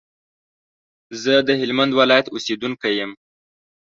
زه 1.21 1.33
د 1.47 1.49
هلمند 1.61 1.91
ولايت 1.99 2.27
اوسېدونکی 2.31 2.93
يم 3.01 3.11